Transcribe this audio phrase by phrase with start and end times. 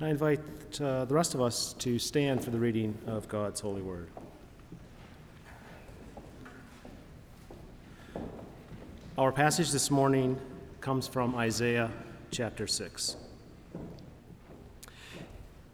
[0.00, 0.40] And I invite
[0.80, 4.08] uh, the rest of us to stand for the reading of God's holy word.
[9.18, 10.40] Our passage this morning
[10.80, 11.90] comes from Isaiah
[12.30, 13.16] chapter 6.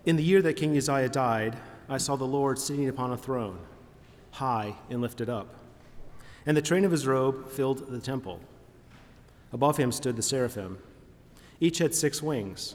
[0.07, 1.57] In the year that King Uzziah died,
[1.89, 3.61] I saw the Lord sitting upon a throne,
[4.33, 5.55] high and lifted up,
[6.47, 8.41] and the train of his robe filled the temple.
[9.53, 10.79] Above him stood the seraphim.
[11.61, 12.75] Each had six wings.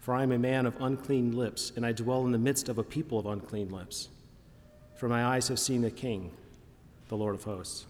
[0.00, 2.78] for I am a man of unclean lips, and I dwell in the midst of
[2.78, 4.08] a people of unclean lips.
[4.96, 6.32] For my eyes have seen the King,
[7.08, 7.86] the Lord of hosts.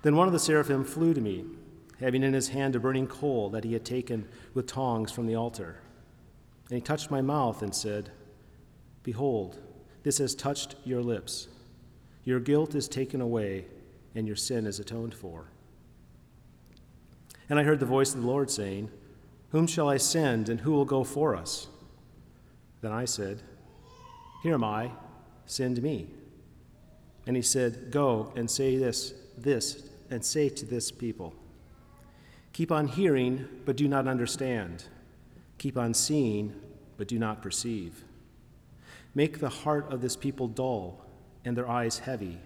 [0.00, 1.44] Then one of the seraphim flew to me,
[2.00, 5.36] having in his hand a burning coal that he had taken with tongs from the
[5.36, 5.76] altar.
[6.68, 8.10] And he touched my mouth and said,
[9.02, 9.58] Behold,
[10.02, 11.48] this has touched your lips.
[12.24, 13.66] Your guilt is taken away,
[14.14, 15.46] and your sin is atoned for.
[17.48, 18.90] And I heard the voice of the Lord saying,
[19.52, 21.68] whom shall I send, and who will go for us?
[22.80, 23.42] Then I said,
[24.42, 24.90] Here am I,
[25.44, 26.08] send me.
[27.26, 31.34] And he said, Go and say this, this, and say to this people
[32.54, 34.84] Keep on hearing, but do not understand.
[35.58, 36.54] Keep on seeing,
[36.96, 38.04] but do not perceive.
[39.14, 41.04] Make the heart of this people dull,
[41.44, 42.38] and their eyes heavy,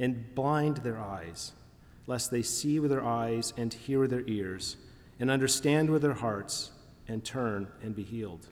[0.00, 1.52] and blind their eyes,
[2.08, 4.76] lest they see with their eyes and hear with their ears
[5.18, 6.70] and understand with their hearts
[7.08, 8.48] and turn and be healed.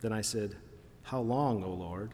[0.00, 0.56] Then I said,
[1.02, 2.12] How long, O Lord?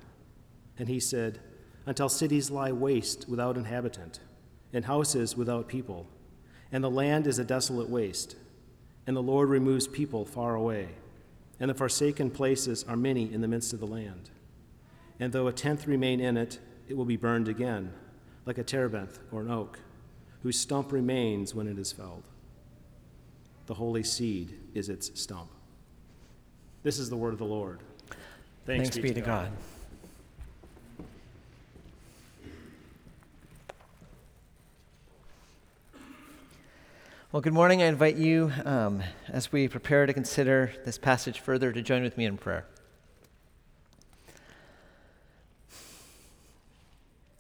[0.78, 1.40] And he said,
[1.86, 4.20] Until cities lie waste without inhabitant,
[4.72, 6.06] and houses without people,
[6.70, 8.36] and the land is a desolate waste,
[9.06, 10.90] and the Lord removes people far away,
[11.58, 14.30] and the forsaken places are many in the midst of the land.
[15.18, 17.92] And though a tenth remain in it, it will be burned again,
[18.46, 19.80] like a terebinth or an oak,
[20.42, 22.24] whose stump remains when it is felled
[23.70, 25.48] the holy seed is its stump.
[26.82, 27.78] This is the word of the Lord.
[28.66, 29.52] Thanks, Thanks be, to God.
[30.98, 31.04] God.
[37.30, 37.80] Well, good morning.
[37.80, 42.18] I invite you, um, as we prepare to consider this passage further, to join with
[42.18, 42.66] me in prayer.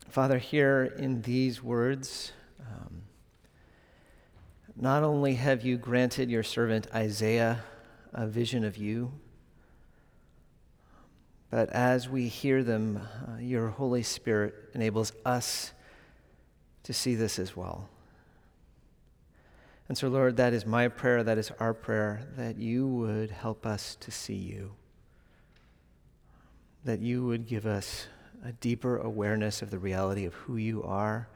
[0.08, 2.30] Father, here in these words,
[2.60, 2.99] um,
[4.76, 7.64] not only have you granted your servant Isaiah
[8.12, 9.12] a vision of you,
[11.50, 15.72] but as we hear them, uh, your Holy Spirit enables us
[16.84, 17.88] to see this as well.
[19.88, 23.66] And so, Lord, that is my prayer, that is our prayer, that you would help
[23.66, 24.72] us to see you,
[26.84, 28.06] that you would give us
[28.44, 31.28] a deeper awareness of the reality of who you are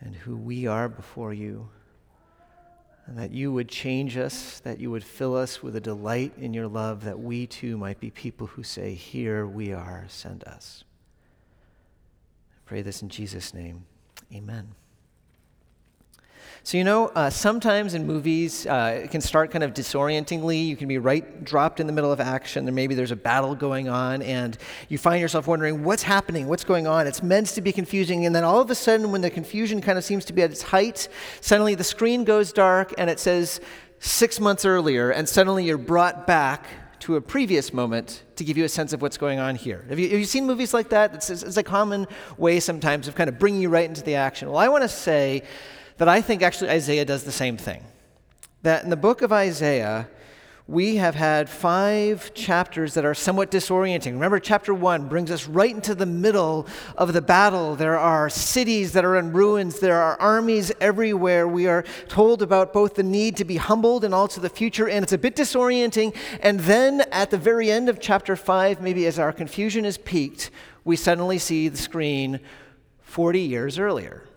[0.00, 1.68] and who we are before you
[3.08, 6.68] that you would change us, that you would fill us with a delight in your
[6.68, 10.84] love, that we too might be people who say, Here we are, send us.
[12.56, 13.86] I pray this in Jesus' name.
[14.32, 14.74] Amen.
[16.62, 20.58] So, you know, uh, sometimes in movies, uh, it can start kind of disorientingly.
[20.58, 23.54] You can be right dropped in the middle of action, and maybe there's a battle
[23.54, 24.58] going on, and
[24.90, 26.48] you find yourself wondering, what's happening?
[26.48, 27.06] What's going on?
[27.06, 28.26] It's meant to be confusing.
[28.26, 30.50] And then all of a sudden, when the confusion kind of seems to be at
[30.50, 31.08] its height,
[31.40, 33.60] suddenly the screen goes dark and it says
[33.98, 36.66] six months earlier, and suddenly you're brought back
[37.00, 39.86] to a previous moment to give you a sense of what's going on here.
[39.88, 41.14] Have you, have you seen movies like that?
[41.14, 42.06] It's, it's a common
[42.36, 44.50] way sometimes of kind of bringing you right into the action.
[44.50, 45.42] Well, I want to say
[46.00, 47.84] that I think actually Isaiah does the same thing.
[48.62, 50.08] That in the book of Isaiah,
[50.66, 54.12] we have had five chapters that are somewhat disorienting.
[54.14, 56.66] Remember, chapter one brings us right into the middle
[56.96, 57.76] of the battle.
[57.76, 61.46] There are cities that are in ruins, there are armies everywhere.
[61.46, 65.02] We are told about both the need to be humbled and also the future, and
[65.02, 66.16] it's a bit disorienting.
[66.40, 70.50] And then at the very end of chapter five, maybe as our confusion is peaked,
[70.82, 72.40] we suddenly see the screen
[73.02, 74.29] 40 years earlier.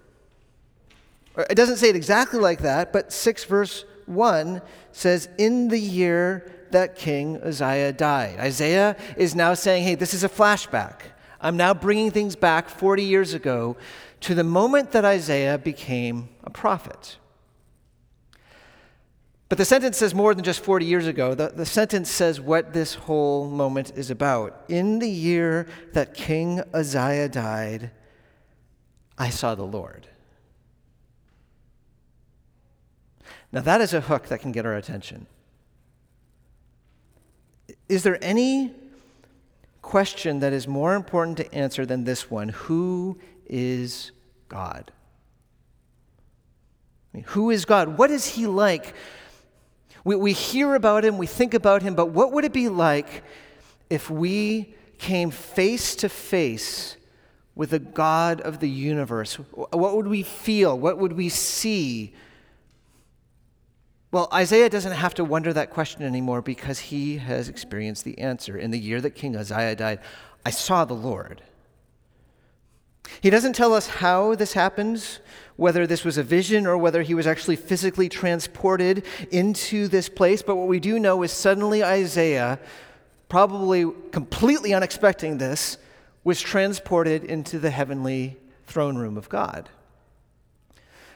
[1.38, 6.52] It doesn't say it exactly like that, but 6 verse 1 says, In the year
[6.72, 8.40] that King Uzziah died.
[8.40, 11.00] Isaiah is now saying, Hey, this is a flashback.
[11.42, 13.78] I'm now bringing things back 40 years ago
[14.22, 17.18] to the moment that Isaiah became a prophet.
[19.50, 21.36] But the sentence says more than just 40 years ago.
[21.36, 24.64] The, the sentence says what this whole moment is about.
[24.68, 27.92] In the year that King Uzziah died,
[29.18, 30.08] I saw the Lord.
[33.54, 35.28] Now, that is a hook that can get our attention.
[37.88, 38.74] Is there any
[39.84, 42.50] question that is more important to answer than this one?
[42.50, 44.12] Who is
[44.50, 44.92] God?
[47.14, 48.00] I mean, who is God?
[48.00, 48.96] What is He like?
[50.04, 53.24] We, we hear about Him, we think about Him, but what would it be like
[53.88, 56.98] if we came face to face
[57.54, 59.36] with the God of the universe?
[59.36, 60.80] What would we feel?
[60.80, 62.16] What would we see?
[64.14, 68.56] Well, Isaiah doesn't have to wonder that question anymore because he has experienced the answer.
[68.56, 70.02] In the year that King Uzziah died,
[70.46, 71.42] I saw the Lord.
[73.22, 75.20] He doesn't tell us how this happens,
[75.56, 80.44] whether this was a vision or whether he was actually physically transported into this place,
[80.44, 82.60] but what we do know is suddenly Isaiah,
[83.30, 85.80] probably completely unexpecting this,
[86.24, 88.38] was transported into the heavenly
[88.68, 89.72] throne room of God.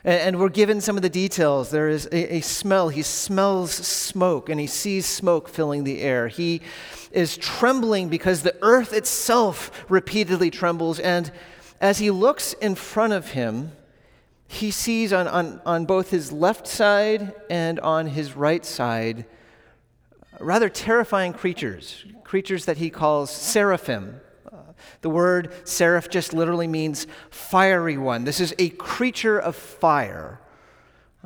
[0.03, 1.69] And, we're given some of the details.
[1.69, 2.89] There is a, smell.
[2.89, 6.27] He smells smoke and he sees smoke filling the air.
[6.27, 6.61] He
[7.11, 10.99] is trembling because the earth itself repeatedly trembles.
[10.99, 11.31] And
[11.81, 13.71] as he looks in front of him,
[14.47, 19.25] he sees on, on, on both his left side and on his right side
[20.39, 24.19] rather terrifying creatures, creatures that he calls seraphim.
[25.01, 28.23] The word seraph just literally means fiery one.
[28.23, 30.39] This is a creature of fire.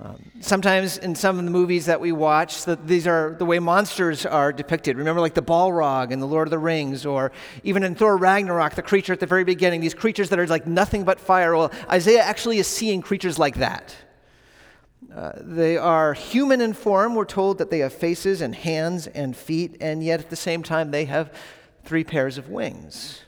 [0.01, 3.59] Um, sometimes in some of the movies that we watch, the, these are the way
[3.59, 4.98] monsters are depicted.
[4.98, 7.31] Remember, like the Balrog in The Lord of the Rings, or
[7.63, 10.65] even in Thor Ragnarok, the creature at the very beginning, these creatures that are like
[10.65, 11.56] nothing but fire.
[11.56, 13.95] Well, Isaiah actually is seeing creatures like that.
[15.13, 17.13] Uh, they are human in form.
[17.13, 20.63] We're told that they have faces and hands and feet, and yet at the same
[20.63, 21.31] time, they have
[21.83, 23.21] three pairs of wings.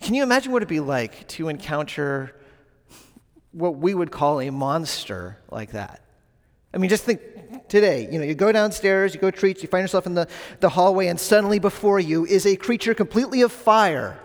[0.00, 2.34] Can you imagine what it'd be like to encounter
[3.52, 6.00] what we would call a monster like that?
[6.74, 7.20] I mean, just think
[7.68, 10.26] today, you know, you go downstairs, you go treats, you find yourself in the,
[10.60, 14.18] the hallway, and suddenly before you is a creature completely of fire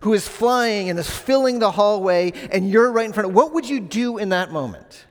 [0.00, 3.36] who is flying and is filling the hallway, and you're right in front of it.
[3.36, 5.06] What would you do in that moment?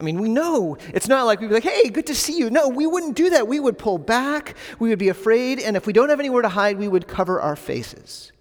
[0.00, 2.48] I mean, we know it's not like we'd be like, hey, good to see you.
[2.48, 3.46] No, we wouldn't do that.
[3.46, 6.48] We would pull back, we would be afraid, and if we don't have anywhere to
[6.48, 8.32] hide, we would cover our faces.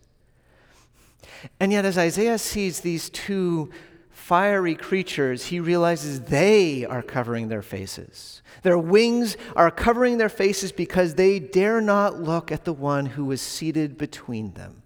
[1.59, 3.69] And yet, as Isaiah sees these two
[4.09, 8.41] fiery creatures, he realizes they are covering their faces.
[8.63, 13.31] Their wings are covering their faces because they dare not look at the one who
[13.31, 14.83] is seated between them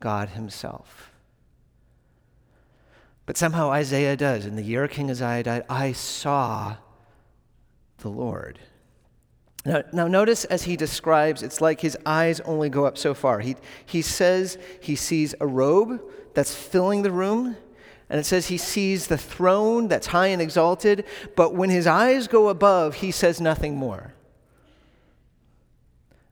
[0.00, 1.07] God Himself.
[3.28, 4.46] But somehow Isaiah does.
[4.46, 6.76] In the year King Uzziah died, I saw
[7.98, 8.58] the Lord.
[9.66, 13.40] Now, now, notice as he describes, it's like his eyes only go up so far.
[13.40, 16.00] He, he says he sees a robe
[16.32, 17.58] that's filling the room,
[18.08, 21.04] and it says he sees the throne that's high and exalted,
[21.36, 24.14] but when his eyes go above, he says nothing more.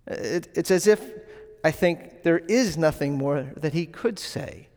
[0.07, 1.13] It, it's as if
[1.63, 4.69] I think there is nothing more that he could say.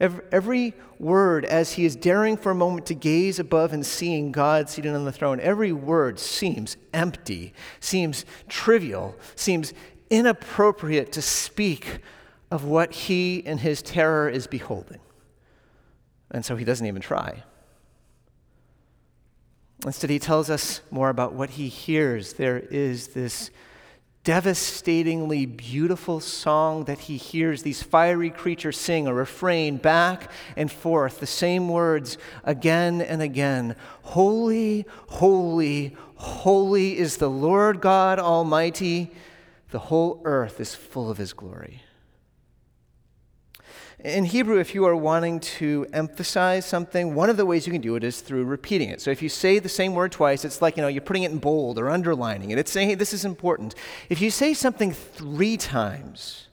[0.00, 4.68] Every, word, as he is daring for a moment to gaze above and seeing God
[4.68, 9.72] seated on the throne, every word seems empty, seems trivial, seems
[10.10, 12.00] inappropriate to speak
[12.50, 15.00] of what he in his terror is beholding.
[16.30, 17.42] And so he doesn't even try.
[19.84, 22.34] Instead, he tells us more about what he hears.
[22.34, 23.50] There is this
[24.24, 31.20] devastatingly beautiful song that he hears these fiery creatures sing, a refrain back and forth,
[31.20, 39.12] the same words again and again Holy, holy, holy is the Lord God Almighty.
[39.70, 41.83] The whole earth is full of his glory.
[44.04, 47.80] In Hebrew, if you are wanting to emphasize something, one of the ways you can
[47.80, 49.00] do it is through repeating it.
[49.00, 51.30] So if you say the same word twice, it's like, you know, you're putting it
[51.30, 52.58] in bold or underlining it.
[52.58, 53.74] It's saying, hey, this is important.
[54.10, 56.48] If you say something three times,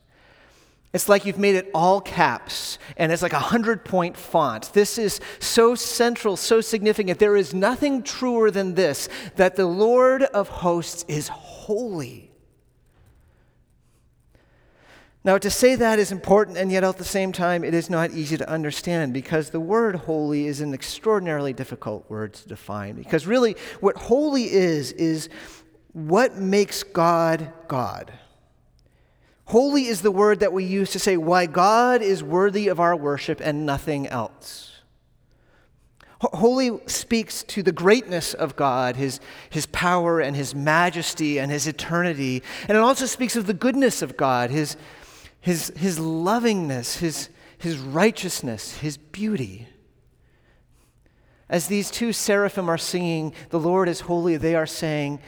[0.93, 4.71] it's like you've made it all caps and it's like a hundred point font.
[4.71, 7.19] This is so central, so significant.
[7.19, 12.30] There is nothing truer than this that the Lord of hosts is holy.
[15.23, 18.11] Now, to say that is important, and yet at the same time, it is not
[18.11, 22.95] easy to understand because the word holy is an extraordinarily difficult word to define.
[22.95, 25.29] Because really, what holy is, is
[25.93, 28.11] what makes God God.
[29.45, 32.95] Holy is the word that we use to say why God is worthy of our
[32.95, 34.71] worship and nothing else.
[36.21, 41.67] Holy speaks to the greatness of God, his, his power and his majesty and his
[41.67, 42.43] eternity.
[42.67, 44.77] And it also speaks of the goodness of God, his,
[45.41, 49.67] his, his lovingness, his, his righteousness, his beauty.
[51.49, 55.19] As these two seraphim are singing, The Lord is holy, they are saying,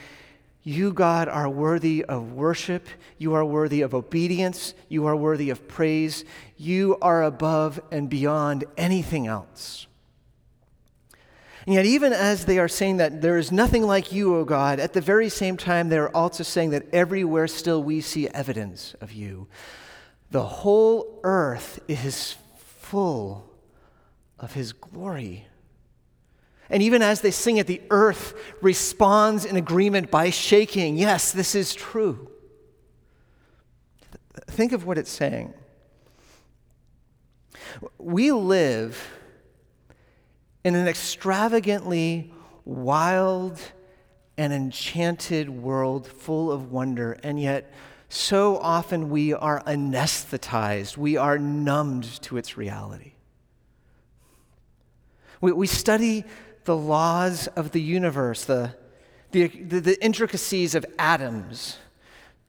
[0.62, 2.88] You, God, are worthy of worship.
[3.18, 4.72] You are worthy of obedience.
[4.88, 6.24] You are worthy of praise.
[6.56, 9.86] You are above and beyond anything else.
[11.66, 14.78] And yet, even as they are saying that there is nothing like you, O God,
[14.78, 19.12] at the very same time, they're also saying that everywhere still we see evidence of
[19.12, 19.48] you.
[20.34, 23.48] The whole earth is full
[24.40, 25.46] of his glory.
[26.68, 30.96] And even as they sing it, the earth responds in agreement by shaking.
[30.96, 32.28] Yes, this is true.
[34.48, 35.54] Think of what it's saying.
[37.98, 39.08] We live
[40.64, 42.32] in an extravagantly
[42.64, 43.60] wild
[44.36, 47.72] and enchanted world full of wonder, and yet
[48.14, 53.12] so often we are anesthetized, we are numbed to its reality.
[55.40, 56.24] We, we study
[56.64, 58.74] the laws of the universe, the,
[59.32, 61.78] the, the, the intricacies of atoms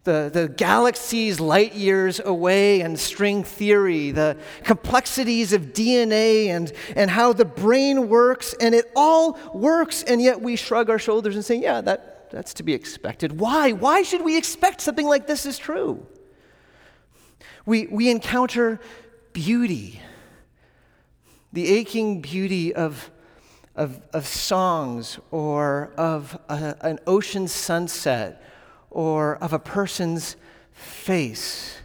[0.05, 7.10] the, the galaxies light years away and string theory, the complexities of DNA and, and
[7.10, 11.43] how the brain works, and it all works, and yet we shrug our shoulders and
[11.43, 13.39] say, yeah, that, that's to be expected.
[13.39, 13.72] Why?
[13.72, 16.06] Why should we expect something like this is true?
[17.65, 18.82] We, we encounter
[19.32, 20.01] beauty,
[21.54, 23.10] the aching beauty of,
[23.74, 28.44] of, of songs or of a, an ocean sunset
[28.89, 30.36] or of a person's
[30.74, 31.77] face.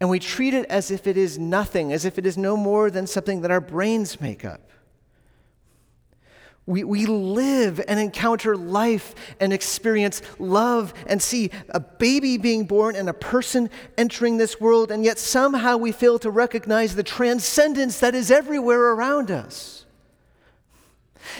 [0.00, 2.90] And we treat it as if it is nothing, as if it is no more
[2.90, 4.62] than something that our brains make up.
[6.66, 12.96] We, we live and encounter life and experience love and see a baby being born
[12.96, 13.68] and a person
[13.98, 18.92] entering this world, and yet somehow we fail to recognize the transcendence that is everywhere
[18.92, 19.84] around us.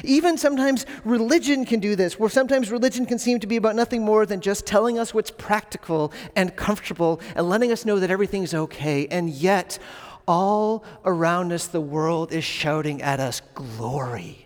[0.03, 4.03] Even sometimes religion can do this, where sometimes religion can seem to be about nothing
[4.03, 8.55] more than just telling us what's practical and comfortable and letting us know that everything's
[8.55, 9.07] okay.
[9.07, 9.79] And yet,
[10.27, 14.44] all around us, the world is shouting at us glory.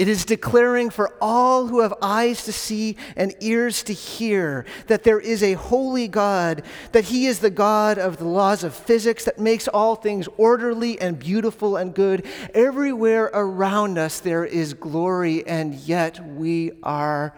[0.00, 5.02] It is declaring for all who have eyes to see and ears to hear that
[5.04, 9.26] there is a holy God, that He is the God of the laws of physics
[9.26, 12.24] that makes all things orderly and beautiful and good.
[12.54, 17.36] Everywhere around us there is glory, and yet we are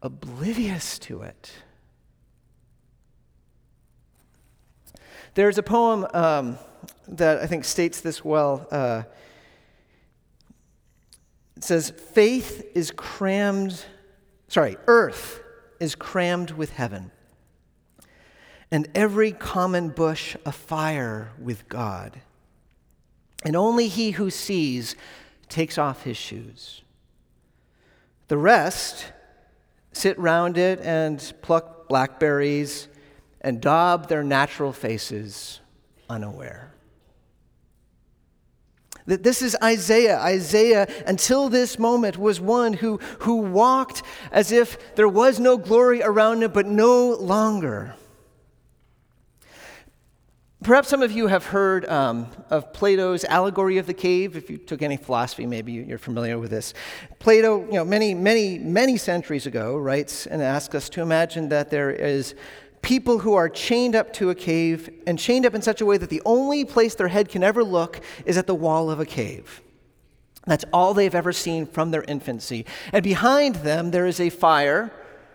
[0.00, 1.50] oblivious to it.
[5.34, 6.58] There's a poem um,
[7.08, 8.68] that I think states this well.
[8.70, 9.02] Uh,
[11.58, 13.84] it says, faith is crammed,
[14.46, 15.42] sorry, earth
[15.80, 17.10] is crammed with heaven,
[18.70, 22.20] and every common bush afire with God.
[23.44, 24.94] And only he who sees
[25.48, 26.82] takes off his shoes.
[28.28, 29.12] The rest
[29.90, 32.86] sit round it and pluck blackberries
[33.40, 35.58] and daub their natural faces
[36.08, 36.72] unaware.
[39.08, 40.18] That this is Isaiah.
[40.18, 46.02] Isaiah, until this moment, was one who, who walked as if there was no glory
[46.02, 47.94] around him, but no longer.
[50.62, 54.36] Perhaps some of you have heard um, of Plato's allegory of the cave.
[54.36, 56.74] If you took any philosophy, maybe you're familiar with this.
[57.18, 61.70] Plato, you know, many, many, many centuries ago, writes and asks us to imagine that
[61.70, 62.34] there is
[62.88, 65.98] people who are chained up to a cave and chained up in such a way
[65.98, 69.04] that the only place their head can ever look is at the wall of a
[69.04, 69.60] cave.
[70.46, 72.64] That's all they've ever seen from their infancy.
[72.90, 74.90] And behind them, there is a fire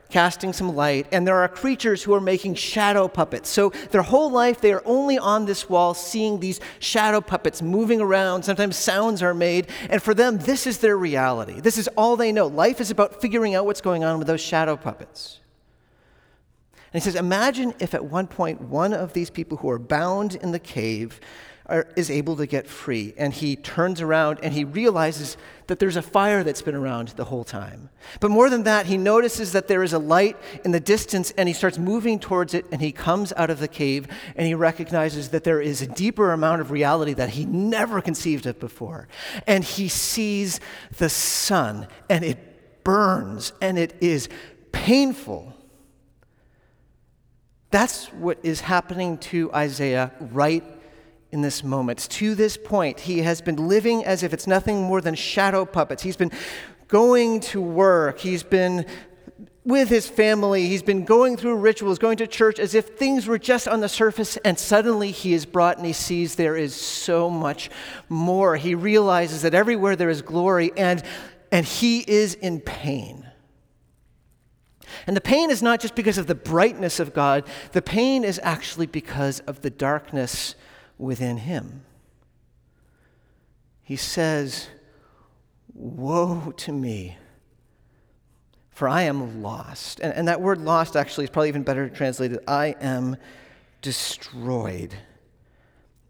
[0.10, 3.50] casting some light, and there are creatures who are making shadow puppets.
[3.50, 8.02] So their whole life, they are only on this wall seeing these shadow puppets moving
[8.02, 8.42] around.
[8.42, 11.62] Sometimes sounds are made, and for them, this is their reality.
[11.62, 12.48] This is all they know.
[12.48, 15.40] Life is about figuring out what's going on with those shadow puppets.
[16.94, 20.36] And he says, Imagine if at one point one of these people who are bound
[20.36, 21.20] in the cave
[21.66, 23.14] are, is able to get free.
[23.18, 27.26] And he turns around and he realizes that there's a fire that's been around the
[27.26, 27.90] whole time.
[28.20, 31.48] But more than that, he notices that there is a light in the distance and
[31.48, 35.30] he starts moving towards it and he comes out of the cave and he recognizes
[35.30, 39.08] that there is a deeper amount of reality that he never conceived of before.
[39.48, 40.60] And he sees
[40.98, 44.28] the sun and it burns and it is
[44.74, 45.53] painful.
[47.74, 50.64] That's what is happening to Isaiah right
[51.32, 52.08] in this moment.
[52.08, 56.04] To this point, he has been living as if it's nothing more than shadow puppets.
[56.04, 56.32] He's been
[56.88, 58.86] going to work, he's been
[59.66, 63.40] with his family, he's been going through rituals, going to church as if things were
[63.40, 67.28] just on the surface, and suddenly he is brought and he sees there is so
[67.28, 67.72] much
[68.08, 68.56] more.
[68.56, 71.02] He realizes that everywhere there is glory, and,
[71.52, 73.26] and he is in pain.
[75.06, 78.40] And the pain is not just because of the brightness of God, the pain is
[78.44, 80.56] actually because of the darkness
[80.98, 81.84] within him.
[83.84, 84.70] He says,
[85.74, 87.18] Woe to me,
[88.70, 90.00] for I am lost.
[90.00, 93.18] And, and that word lost actually is probably even better translated I am
[93.82, 94.94] destroyed.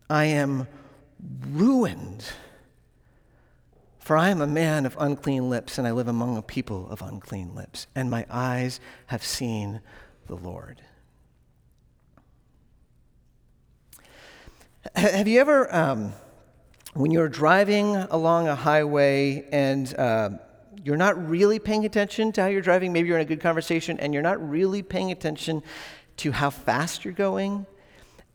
[0.09, 0.67] I am
[1.50, 2.25] ruined.
[4.03, 7.01] For I am a man of unclean lips, and I live among a people of
[7.01, 9.79] unclean lips, and my eyes have seen
[10.27, 10.81] the Lord.
[14.93, 16.12] Have you ever, um,
[16.93, 20.31] when you're driving along a highway and uh,
[20.83, 23.98] you're not really paying attention to how you're driving, maybe you're in a good conversation
[24.01, 25.63] and you're not really paying attention
[26.17, 27.65] to how fast you're going,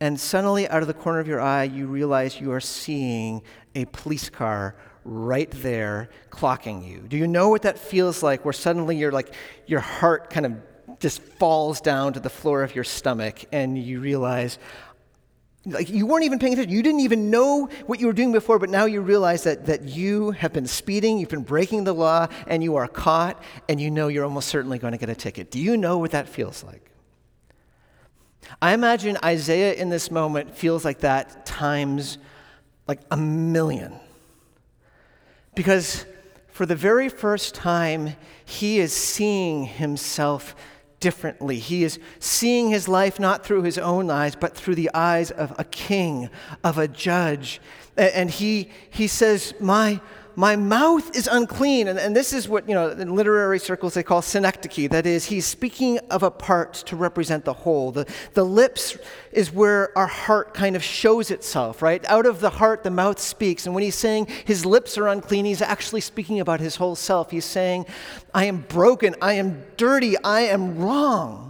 [0.00, 3.42] and suddenly out of the corner of your eye, you realize you are seeing
[3.74, 7.00] a police car right there clocking you.
[7.00, 9.34] Do you know what that feels like where suddenly you're like
[9.66, 10.52] your heart kind of
[11.00, 14.58] just falls down to the floor of your stomach and you realize
[15.66, 16.72] like you weren't even paying attention.
[16.72, 19.84] You didn't even know what you were doing before, but now you realize that, that
[19.84, 23.90] you have been speeding, you've been breaking the law, and you are caught, and you
[23.90, 25.50] know you're almost certainly going to get a ticket.
[25.50, 26.90] Do you know what that feels like?
[28.62, 32.18] I imagine Isaiah in this moment feels like that times
[32.86, 33.98] like a million.
[35.58, 36.06] Because
[36.46, 40.54] for the very first time, he is seeing himself
[41.00, 41.58] differently.
[41.58, 45.52] He is seeing his life not through his own eyes, but through the eyes of
[45.58, 46.30] a king,
[46.62, 47.60] of a judge.
[47.96, 50.00] And he, he says, My
[50.38, 51.88] my mouth is unclean.
[51.88, 54.88] And, and this is what, you know, in literary circles they call synecdoche.
[54.88, 57.90] That is, he's speaking of a part to represent the whole.
[57.90, 58.96] The, the lips
[59.32, 62.04] is where our heart kind of shows itself, right?
[62.04, 63.66] Out of the heart, the mouth speaks.
[63.66, 67.32] And when he's saying his lips are unclean, he's actually speaking about his whole self.
[67.32, 67.86] He's saying,
[68.32, 71.47] I am broken, I am dirty, I am wrong.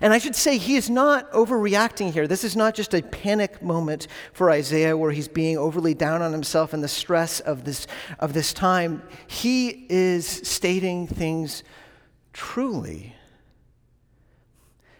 [0.00, 2.26] And I should say, he is not overreacting here.
[2.26, 6.32] This is not just a panic moment for Isaiah where he's being overly down on
[6.32, 7.86] himself and the stress of this,
[8.18, 9.02] of this time.
[9.26, 11.62] He is stating things
[12.32, 13.14] truly.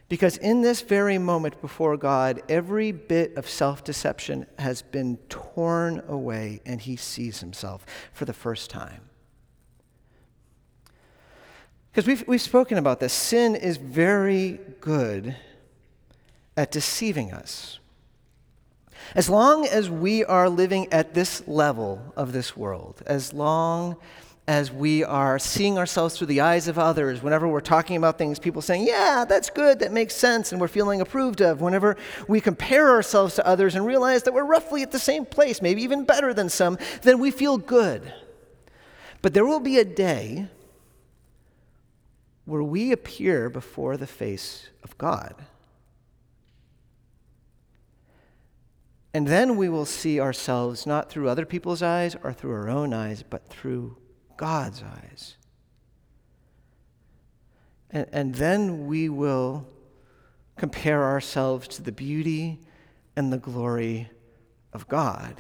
[0.09, 6.03] Because in this very moment before God, every bit of self deception has been torn
[6.07, 9.01] away and he sees himself for the first time.
[11.93, 13.13] Because we've, we've spoken about this.
[13.13, 15.37] Sin is very good
[16.57, 17.79] at deceiving us.
[19.15, 23.97] As long as we are living at this level of this world, as long
[24.49, 28.39] as we are seeing ourselves through the eyes of others, whenever we're talking about things,
[28.39, 32.41] people saying, Yeah, that's good, that makes sense, and we're feeling approved of, whenever we
[32.41, 36.05] compare ourselves to others and realize that we're roughly at the same place, maybe even
[36.05, 38.15] better than some, then we feel good.
[39.21, 40.49] But there will be a day
[42.45, 45.35] where we appear before the face of God.
[49.15, 52.95] And then we will see ourselves not through other people's eyes or through our own
[52.95, 53.97] eyes, but through
[54.37, 55.37] God's eyes.
[57.91, 59.67] And, and then we will
[60.57, 62.61] compare ourselves to the beauty
[63.15, 64.11] and the glory
[64.73, 65.37] of God.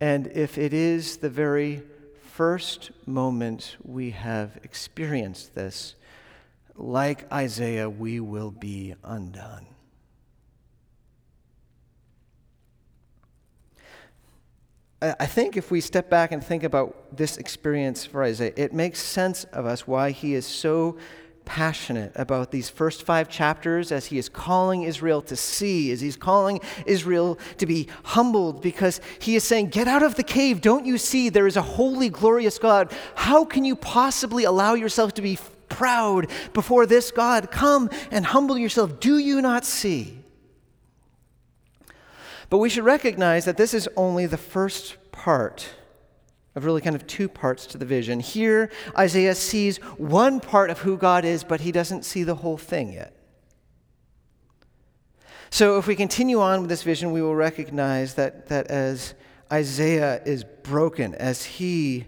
[0.00, 1.82] And if it is the very
[2.38, 5.96] first moment we have experienced this,
[6.76, 9.66] like Isaiah, we will be undone.
[15.02, 19.00] I think if we step back and think about this experience for Isaiah, it makes
[19.02, 20.96] sense of us why he is so
[21.48, 26.14] passionate about these first five chapters as he is calling Israel to see, as he's
[26.14, 30.60] calling Israel to be humbled, because he is saying, Get out of the cave.
[30.60, 32.92] Don't you see there is a holy, glorious God?
[33.14, 35.38] How can you possibly allow yourself to be
[35.70, 37.50] proud before this God?
[37.50, 39.00] Come and humble yourself.
[39.00, 40.18] Do you not see?
[42.50, 45.70] But we should recognize that this is only the first part
[46.54, 48.20] of really kind of two parts to the vision.
[48.20, 52.58] Here, Isaiah sees one part of who God is, but he doesn't see the whole
[52.58, 53.14] thing yet.
[55.50, 59.14] So, if we continue on with this vision, we will recognize that, that as
[59.50, 62.06] Isaiah is broken, as he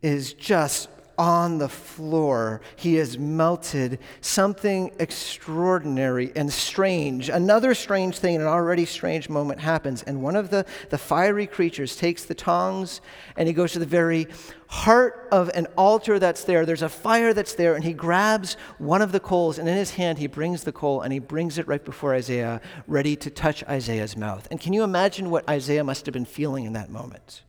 [0.00, 0.88] is just
[1.22, 2.60] on the floor.
[2.74, 4.00] He is melted.
[4.20, 7.28] Something extraordinary and strange.
[7.28, 10.02] Another strange thing, an already strange moment happens.
[10.02, 13.00] And one of the, the fiery creatures takes the tongs
[13.36, 14.26] and he goes to the very
[14.66, 16.66] heart of an altar that's there.
[16.66, 19.90] There's a fire that's there, and he grabs one of the coals, and in his
[19.92, 23.62] hand, he brings the coal and he brings it right before Isaiah, ready to touch
[23.64, 24.48] Isaiah's mouth.
[24.50, 27.42] And can you imagine what Isaiah must have been feeling in that moment?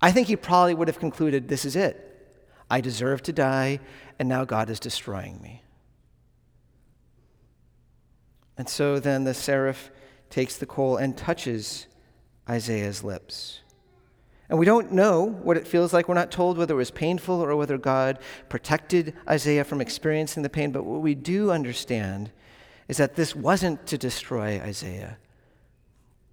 [0.00, 2.15] I think he probably would have concluded this is it.
[2.70, 3.80] I deserve to die,
[4.18, 5.62] and now God is destroying me.
[8.58, 9.90] And so then the seraph
[10.30, 11.86] takes the coal and touches
[12.48, 13.60] Isaiah's lips.
[14.48, 16.08] And we don't know what it feels like.
[16.08, 20.48] We're not told whether it was painful or whether God protected Isaiah from experiencing the
[20.48, 20.70] pain.
[20.70, 22.30] But what we do understand
[22.88, 25.18] is that this wasn't to destroy Isaiah,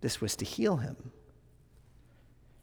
[0.02, 1.12] this was to heal him.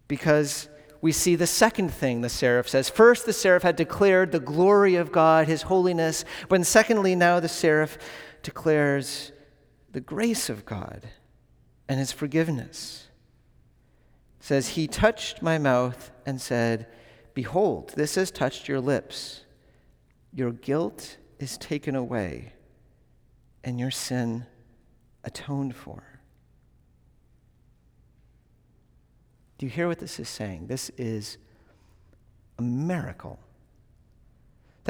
[0.07, 0.69] Because
[1.01, 2.91] we see the second thing the seraph says.
[2.91, 6.25] First, the seraph had declared the glory of God, his holiness.
[6.49, 7.97] But secondly, now the seraph
[8.43, 9.33] declares
[9.93, 11.09] the grace of God
[11.89, 13.09] and his forgiveness
[14.41, 16.87] says, He touched my mouth and said,
[17.35, 19.45] Behold, this has touched your lips.
[20.33, 22.53] Your guilt is taken away,
[23.63, 24.47] and your sin
[25.25, 26.10] atoned for.
[29.61, 30.69] Do you hear what this is saying?
[30.69, 31.37] This is
[32.59, 33.39] a miracle.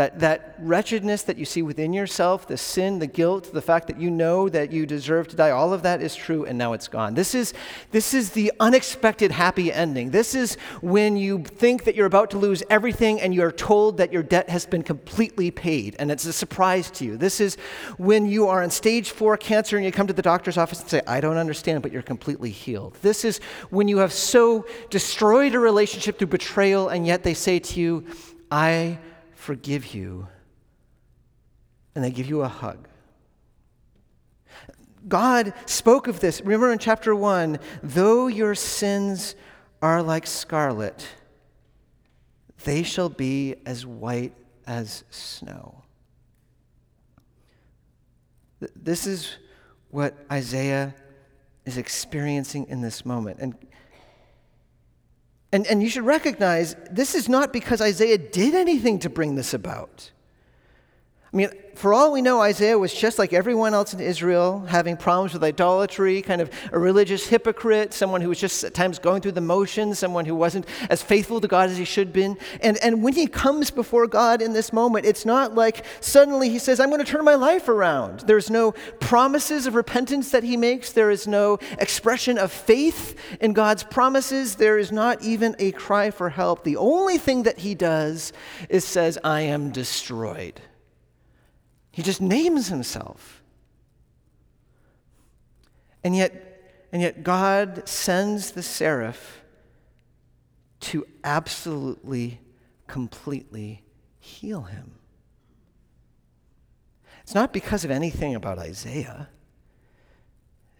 [0.01, 4.01] That, that wretchedness that you see within yourself, the sin, the guilt, the fact that
[4.01, 6.89] you know that you deserve to die, all of that is true and now it's
[6.89, 7.13] gone.
[7.13, 7.53] This is,
[7.91, 10.11] this is the unexpected happy ending.
[10.11, 14.11] This is when you think that you're about to lose everything and you're told that
[14.11, 17.19] your debt has been completely paid and it's a surprise to you.
[17.19, 17.57] This is
[17.99, 20.89] when you are in stage four cancer and you come to the doctor's office and
[20.89, 22.97] say, I don't understand, but you're completely healed.
[23.03, 27.59] This is when you have so destroyed a relationship through betrayal and yet they say
[27.59, 28.07] to you,
[28.51, 28.99] I
[29.41, 30.29] forgive you,
[31.95, 32.87] and they give you a hug.
[35.09, 36.43] God spoke of this.
[36.43, 39.35] Remember in chapter 1 though your sins
[39.81, 41.07] are like scarlet,
[42.65, 44.35] they shall be as white
[44.67, 45.85] as snow.
[48.77, 49.37] This is
[49.89, 50.95] what Isaiah
[51.65, 53.39] is experiencing in this moment.
[53.41, 53.55] And
[55.53, 59.53] and, and you should recognize this is not because Isaiah did anything to bring this
[59.53, 60.11] about.
[61.33, 64.97] I mean, for all we know, Isaiah was just like everyone else in Israel, having
[64.97, 69.23] problems with idolatry, kind of a religious hypocrite, someone who was just at times going
[69.23, 72.37] through the motions, someone who wasn't as faithful to God as he should have been.
[72.63, 76.59] And, and when he comes before God in this moment, it's not like suddenly he
[76.59, 78.21] says, I'm going to turn my life around.
[78.21, 83.53] There's no promises of repentance that he makes, there is no expression of faith in
[83.53, 86.65] God's promises, there is not even a cry for help.
[86.65, 88.33] The only thing that he does
[88.69, 90.61] is says, I am destroyed.
[92.01, 93.43] He just names himself.
[96.03, 99.43] And yet, and yet God sends the seraph
[100.81, 102.41] to absolutely,
[102.87, 103.83] completely
[104.19, 104.93] heal him.
[107.21, 109.29] It's not because of anything about Isaiah,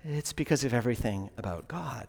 [0.03, 2.07] it's because of everything about God.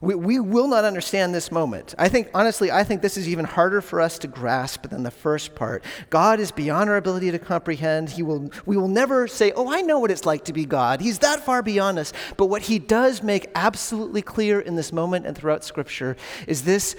[0.00, 1.94] We, we will not understand this moment.
[1.98, 5.10] I think, honestly, I think this is even harder for us to grasp than the
[5.10, 5.84] first part.
[6.10, 8.10] God is beyond our ability to comprehend.
[8.10, 11.00] He will, we will never say, Oh, I know what it's like to be God.
[11.00, 12.12] He's that far beyond us.
[12.36, 16.94] But what he does make absolutely clear in this moment and throughout Scripture is this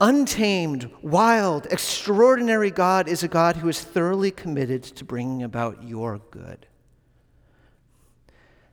[0.00, 6.20] untamed, wild, extraordinary God is a God who is thoroughly committed to bringing about your
[6.30, 6.66] good.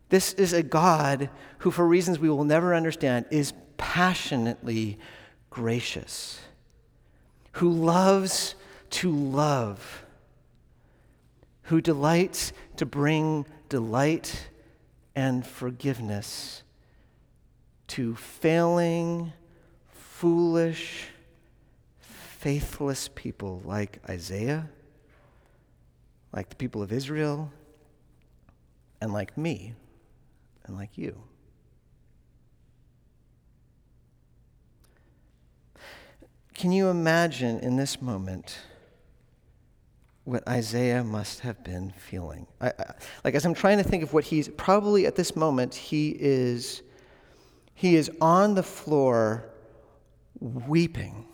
[0.10, 4.98] This is a God who, for reasons we will never understand, is passionately
[5.50, 6.40] gracious,
[7.54, 8.56] who loves
[8.90, 10.04] to love,
[11.64, 14.50] who delights to bring delight
[15.16, 16.64] and forgiveness
[17.88, 19.34] to failing,
[19.92, 21.08] foolish,
[22.00, 24.70] faithless people like Isaiah,
[26.32, 27.52] like the people of Israel,
[29.02, 29.74] and like me
[30.70, 31.22] and like you.
[36.54, 38.60] Can you imagine in this moment
[40.26, 42.46] what Isaiah must have been feeling?
[42.62, 45.74] I, I, like as I'm trying to think of what he's probably at this moment,
[45.74, 46.84] he is
[47.74, 49.50] he is on the floor
[50.40, 51.26] weeping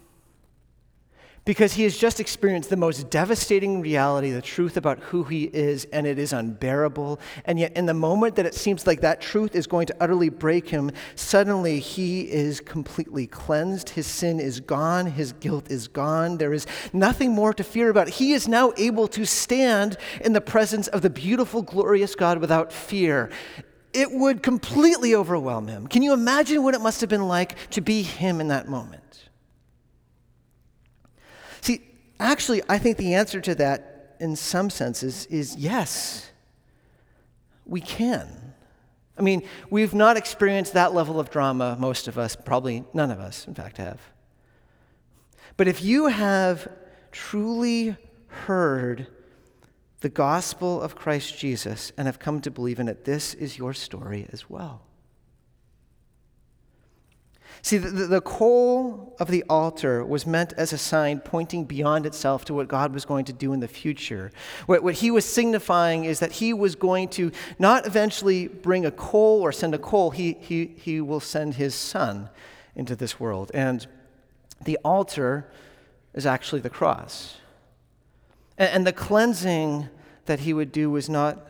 [1.46, 5.86] because he has just experienced the most devastating reality, the truth about who he is,
[5.94, 7.20] and it is unbearable.
[7.46, 10.30] And yet, in the moment that it seems like that truth is going to utterly
[10.30, 13.90] break him, suddenly he is completely cleansed.
[13.90, 16.38] His sin is gone, his guilt is gone.
[16.38, 18.10] There is nothing more to fear about.
[18.10, 22.74] He is now able to stand in the presence of the beautiful, glorious God without
[22.74, 23.30] fear.
[23.94, 25.88] It would completely overwhelm him.
[25.88, 29.05] Can you imagine what it must have been like to be him in that moment?
[32.20, 36.32] Actually, I think the answer to that, in some senses, is yes,
[37.66, 38.54] we can.
[39.18, 43.20] I mean, we've not experienced that level of drama, most of us, probably none of
[43.20, 44.02] us, in fact, have.
[45.58, 46.68] But if you have
[47.12, 47.96] truly
[48.28, 49.08] heard
[50.02, 53.74] the gospel of Christ Jesus and have come to believe in it, this is your
[53.74, 54.82] story as well.
[57.66, 62.46] See, the, the, coal of the altar was meant as a sign pointing beyond itself
[62.46, 64.32] to what God was going to do in the future.
[64.68, 68.92] What, what he was signifying is that he was going to not eventually bring a
[68.92, 72.30] coal or send a coal, he, he, he will send his son
[72.76, 73.50] into this world.
[73.52, 73.88] And
[74.64, 75.50] the altar
[76.14, 77.38] is actually the cross.
[78.60, 79.90] And, and the cleansing
[80.28, 81.48] that he would do was not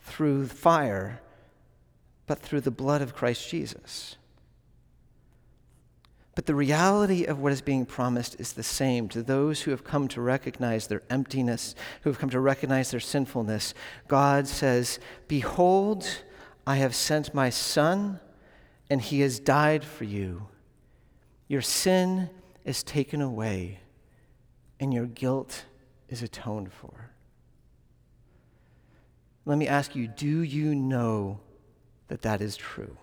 [0.00, 1.20] through fire,
[2.26, 4.16] but through the blood of Christ Jesus.
[6.36, 9.84] But the reality of what is being promised is the same to those who have
[9.84, 13.72] come to recognize their emptiness, who have come to recognize their sinfulness.
[14.06, 16.06] God says, Behold,
[16.66, 18.20] I have sent my Son,
[18.90, 20.48] and he has died for you.
[21.48, 22.28] Your sin
[22.66, 23.80] is taken away,
[24.78, 25.64] and your guilt
[26.10, 27.12] is atoned for.
[29.46, 31.40] Let me ask you do you know
[32.08, 32.98] that that is true?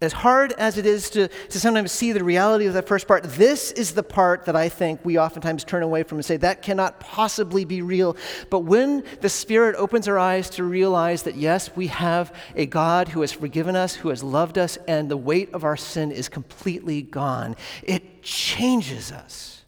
[0.00, 3.22] As hard as it is to, to sometimes see the reality of that first part,
[3.24, 6.62] this is the part that I think we oftentimes turn away from and say, that
[6.62, 8.16] cannot possibly be real.
[8.48, 13.08] But when the Spirit opens our eyes to realize that, yes, we have a God
[13.08, 16.28] who has forgiven us, who has loved us, and the weight of our sin is
[16.28, 19.59] completely gone, it changes us.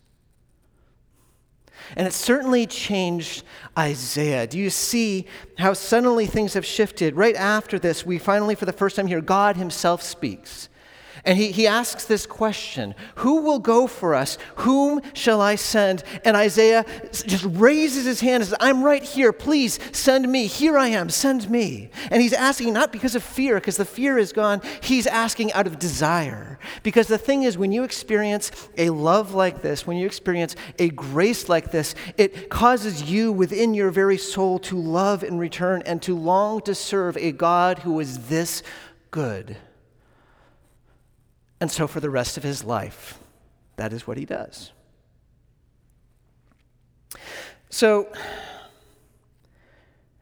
[1.96, 3.44] And it certainly changed
[3.78, 4.46] Isaiah.
[4.46, 5.26] Do you see
[5.58, 7.16] how suddenly things have shifted?
[7.16, 10.68] Right after this, we finally, for the first time, hear God Himself speaks.
[11.24, 14.38] And he, he asks this question Who will go for us?
[14.56, 16.02] Whom shall I send?
[16.24, 19.32] And Isaiah just raises his hand and says, I'm right here.
[19.32, 20.46] Please send me.
[20.46, 21.10] Here I am.
[21.10, 21.90] Send me.
[22.10, 24.62] And he's asking not because of fear, because the fear is gone.
[24.82, 26.58] He's asking out of desire.
[26.82, 30.88] Because the thing is, when you experience a love like this, when you experience a
[30.90, 36.02] grace like this, it causes you within your very soul to love in return and
[36.02, 38.64] to long to serve a God who is this
[39.12, 39.56] good.
[41.62, 43.20] And so, for the rest of his life,
[43.76, 44.72] that is what he does.
[47.70, 48.08] So,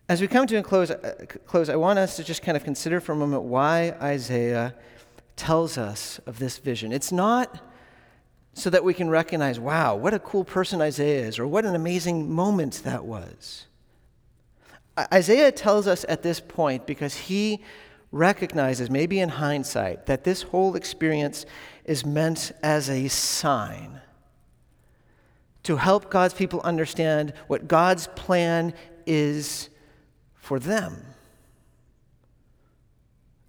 [0.07, 2.63] as we come to a close, uh, close, I want us to just kind of
[2.63, 4.75] consider for a moment why Isaiah
[5.35, 6.93] tells us of this vision.
[6.93, 7.59] It's not
[8.53, 11.75] so that we can recognize, wow, what a cool person Isaiah is, or what an
[11.75, 13.65] amazing moment that was.
[15.11, 17.63] Isaiah tells us at this point because he
[18.13, 21.47] recognizes, maybe in hindsight, that this whole experience
[21.85, 24.01] is meant as a sign
[25.63, 28.73] to help God's people understand what God's plan
[29.07, 29.69] is
[30.35, 31.05] for them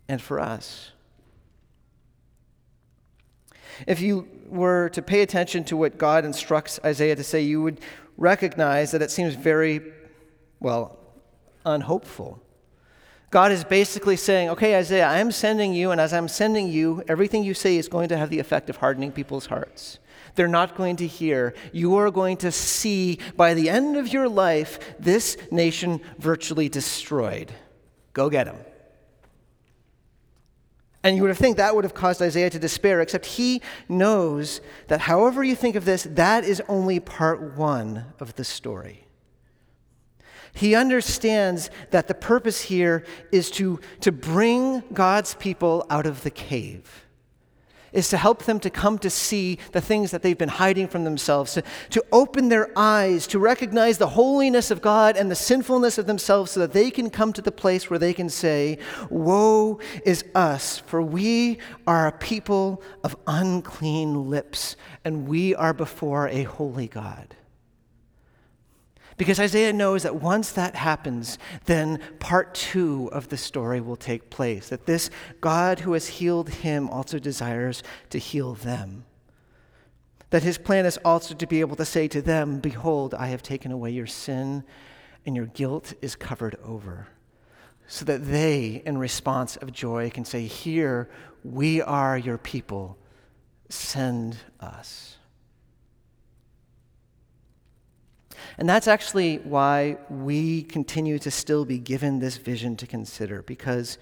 [0.07, 0.91] and for us.
[3.87, 7.79] If you were to pay attention to what God instructs Isaiah to say, you would
[8.17, 9.81] recognize that it seems very,
[10.59, 10.99] well,
[11.65, 12.41] unhopeful.
[13.31, 17.45] God is basically saying, okay, Isaiah, I'm sending you, and as I'm sending you, everything
[17.45, 19.99] you say is going to have the effect of hardening people's hearts.
[20.35, 21.53] They're not going to hear.
[21.71, 27.53] You are going to see by the end of your life this nation virtually destroyed.
[28.11, 28.57] Go get them.
[31.03, 34.59] And you would have think that would have caused Isaiah to despair, except he knows
[34.87, 39.05] that however you think of this, that is only part one of the story.
[40.53, 46.29] He understands that the purpose here is to, to bring God's people out of the
[46.29, 47.05] cave,
[47.93, 51.05] is to help them to come to see the things that they've been hiding from
[51.05, 55.97] themselves, to, to open their eyes, to recognize the holiness of God and the sinfulness
[55.97, 58.77] of themselves so that they can come to the place where they can say,
[59.09, 66.27] Woe is us, for we are a people of unclean lips, and we are before
[66.27, 67.35] a holy God.
[69.21, 74.31] Because Isaiah knows that once that happens, then part two of the story will take
[74.31, 74.69] place.
[74.69, 79.05] That this God who has healed him also desires to heal them.
[80.31, 83.43] That his plan is also to be able to say to them, Behold, I have
[83.43, 84.63] taken away your sin,
[85.23, 87.07] and your guilt is covered over.
[87.85, 91.11] So that they, in response of joy, can say, Here,
[91.43, 92.97] we are your people,
[93.69, 95.17] send us.
[98.57, 103.97] And that's actually why we continue to still be given this vision to consider, because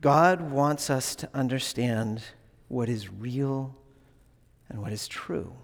[0.00, 2.22] God wants us to understand
[2.68, 3.74] what is real
[4.68, 5.54] and what is true.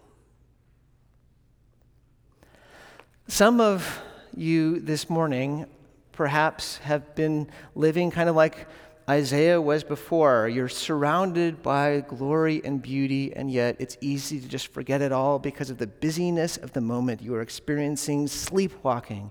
[3.28, 4.00] Some of
[4.34, 5.66] you this morning
[6.12, 8.66] perhaps have been living kind of like
[9.08, 10.48] Isaiah was before.
[10.48, 15.38] You're surrounded by glory and beauty, and yet it's easy to just forget it all
[15.38, 17.20] because of the busyness of the moment.
[17.20, 19.30] You are experiencing sleepwalking.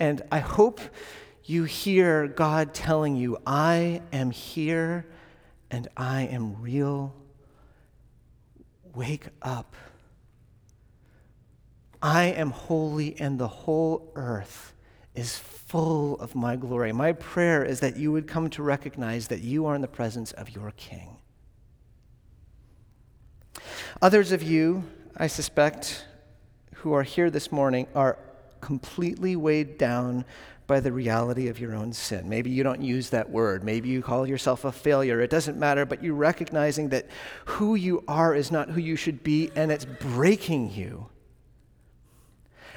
[0.00, 0.80] And I hope
[1.44, 5.06] you hear God telling you, I am here
[5.70, 7.14] and I am real.
[8.94, 9.74] Wake up.
[12.02, 14.71] I am holy, and the whole earth
[15.14, 16.92] is full of my glory.
[16.92, 20.32] My prayer is that you would come to recognize that you are in the presence
[20.32, 21.16] of your King.
[24.00, 24.84] Others of you,
[25.16, 26.06] I suspect,
[26.76, 28.18] who are here this morning are
[28.60, 30.24] completely weighed down
[30.66, 32.28] by the reality of your own sin.
[32.28, 33.62] Maybe you don't use that word.
[33.62, 35.20] Maybe you call yourself a failure.
[35.20, 37.06] It doesn't matter, but you're recognizing that
[37.44, 41.08] who you are is not who you should be, and it's breaking you.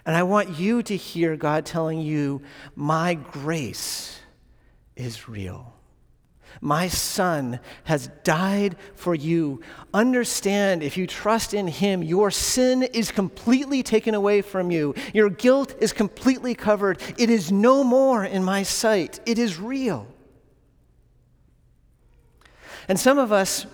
[0.05, 2.41] And I want you to hear God telling you,
[2.75, 4.19] My grace
[4.95, 5.73] is real.
[6.61, 9.61] My son has died for you.
[9.93, 14.95] Understand, if you trust in him, your sin is completely taken away from you.
[15.13, 17.01] Your guilt is completely covered.
[17.17, 19.19] It is no more in my sight.
[19.25, 20.07] It is real.
[22.87, 23.65] And some of us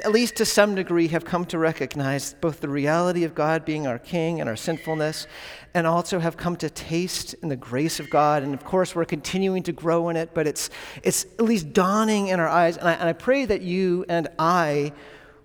[0.00, 3.86] at least to some degree, have come to recognize both the reality of God being
[3.86, 5.26] our King and our sinfulness,
[5.74, 8.42] and also have come to taste in the grace of God.
[8.42, 10.70] And of course, we're continuing to grow in it, but it's,
[11.02, 12.76] it's at least dawning in our eyes.
[12.76, 14.92] And I, and I pray that you and I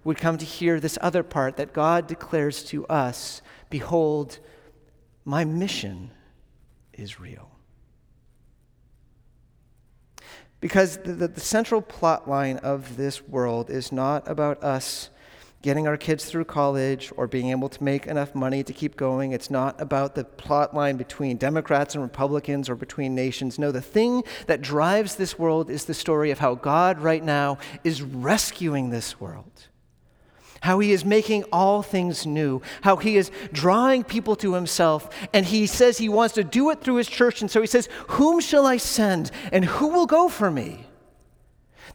[0.04, 4.39] would come to hear this other part that God declares to us Behold,
[5.26, 6.12] my mission
[6.94, 7.53] is real.
[10.63, 15.10] Because the, the, the, central plot line of this world is not about us
[15.62, 19.34] getting our kids through college or being able to make enough money to keep going.
[19.34, 23.60] It's not about the plot line between Democrats and Republicans or between nations.
[23.60, 27.58] No, the thing that drives this world is the story of how God right now
[27.84, 29.67] is rescuing this world
[30.63, 35.45] how he is making all things new, how he is drawing people to himself, and
[35.45, 37.41] he says he wants to do it through his church.
[37.41, 40.88] And so he says, Whom shall I send, and who will go for me?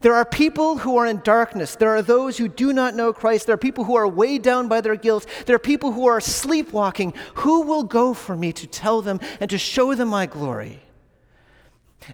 [0.00, 1.76] There are people who are in darkness.
[1.76, 3.46] There are those who do not know Christ.
[3.46, 5.24] There are people who are weighed down by their guilt.
[5.46, 7.14] There are people who are sleepwalking.
[7.37, 10.83] Who will go for me to tell them and to show them my glory?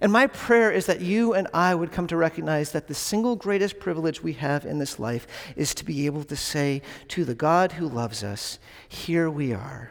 [0.01, 3.37] And my prayer is that you and I would come to recognize that the single
[3.37, 7.35] greatest privilege we have in this life is to be able to say to the
[7.35, 9.91] God who loves us, Here we are,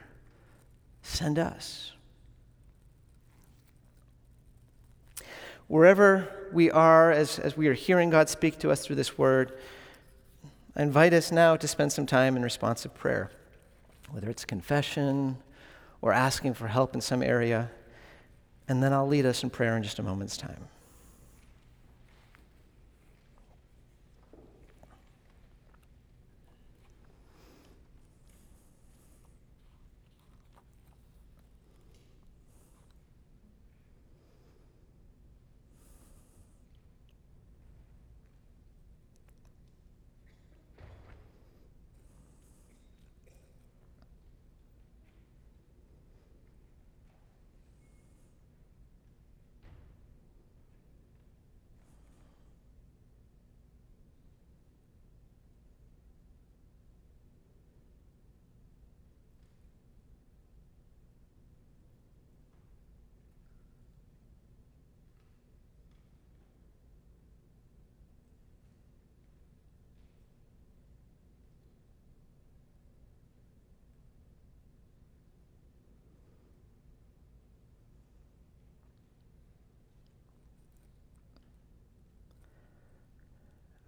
[1.01, 1.91] send us.
[5.67, 9.53] Wherever we are, as, as we are hearing God speak to us through this word,
[10.75, 13.31] I invite us now to spend some time in responsive prayer,
[14.11, 15.37] whether it's confession
[16.01, 17.71] or asking for help in some area
[18.67, 20.67] and then I'll lead us in prayer in just a moment's time.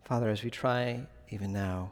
[0.05, 1.01] Father, as we try
[1.31, 1.91] even now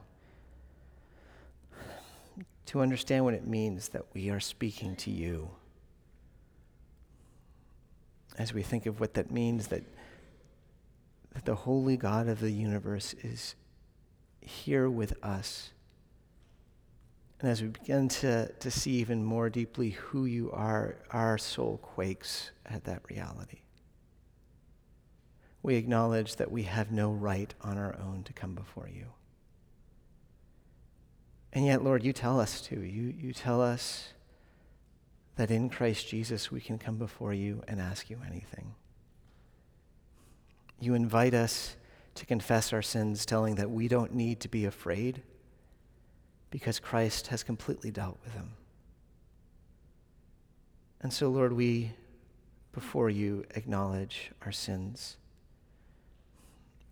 [2.67, 5.49] to understand what it means that we are speaking to you,
[8.37, 9.81] as we think of what that means that,
[11.33, 13.55] that the holy God of the universe is
[14.41, 15.71] here with us.
[17.39, 21.79] And as we begin to, to see even more deeply who you are, our soul
[21.81, 23.61] quakes at that reality.
[25.63, 29.05] We acknowledge that we have no right on our own to come before you.
[31.53, 32.81] And yet, Lord, you tell us to.
[32.81, 34.09] You, you tell us
[35.37, 38.75] that in Christ Jesus we can come before you and ask you anything.
[40.79, 41.75] You invite us
[42.15, 45.21] to confess our sins, telling that we don't need to be afraid
[46.51, 48.51] because Christ has completely dealt with them.
[51.01, 51.93] And so, Lord, we,
[52.73, 55.17] before you, acknowledge our sins.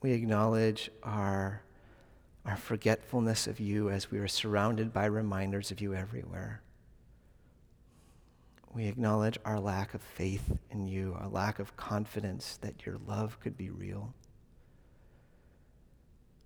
[0.01, 1.61] We acknowledge our
[2.45, 6.61] our forgetfulness of you as we are surrounded by reminders of you everywhere.
[8.73, 13.39] We acknowledge our lack of faith in you, our lack of confidence that your love
[13.39, 14.13] could be real.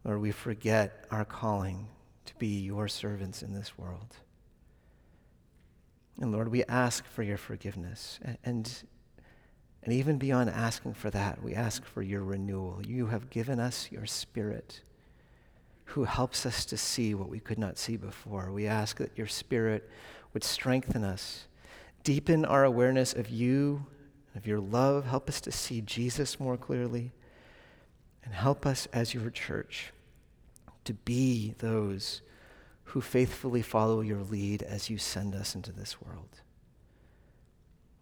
[0.04, 1.88] Lord, we forget our calling
[2.26, 4.18] to be your servants in this world.
[6.20, 8.20] And Lord, we ask for your forgiveness.
[8.44, 8.72] And,
[9.86, 12.82] and even beyond asking for that, we ask for your renewal.
[12.86, 14.82] You have given us your spirit
[15.86, 18.52] who helps us to see what we could not see before.
[18.52, 19.90] We ask that your Spirit
[20.34, 21.46] would strengthen us,
[22.04, 23.86] deepen our awareness of you,
[24.34, 27.12] and of your love, help us to see Jesus more clearly,
[28.24, 29.94] and help us as your church
[30.84, 32.22] to be those
[32.86, 36.42] who faithfully follow your lead as you send us into this world.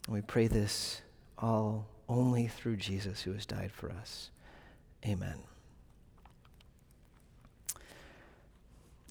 [0.07, 1.01] And we pray this
[1.43, 4.29] all only through Jesus who has died for us.
[5.05, 5.35] Amen.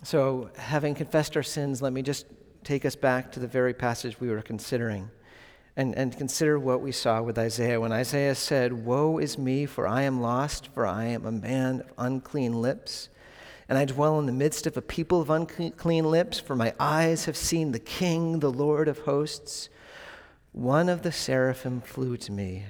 [0.02, 2.26] So, having confessed our sins, let me just
[2.64, 5.10] take us back to the very passage we were considering
[5.76, 7.80] and, and consider what we saw with Isaiah.
[7.80, 11.80] When Isaiah said, Woe is me, for I am lost, for I am a man
[11.80, 13.10] of unclean lips,
[13.68, 17.26] and I dwell in the midst of a people of unclean lips, for my eyes
[17.26, 19.68] have seen the King, the Lord of hosts.
[20.52, 22.66] One of the seraphim flew to me,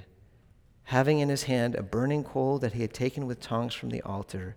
[0.85, 4.01] having in his hand a burning coal that he had taken with tongs from the
[4.03, 4.55] altar.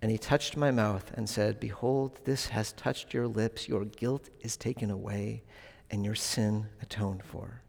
[0.00, 3.68] And he touched my mouth and said, Behold, this has touched your lips.
[3.68, 5.42] Your guilt is taken away,
[5.90, 7.62] and your sin atoned for.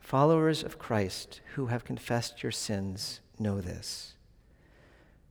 [0.00, 4.14] Followers of Christ who have confessed your sins know this.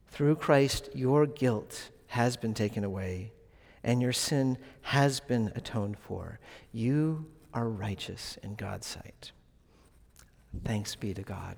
[0.08, 3.32] Through Christ, your guilt has been taken away,
[3.82, 6.38] and your sin has been atoned for.
[6.72, 9.32] You are righteous in God's sight.
[10.64, 11.56] Thanks be to God.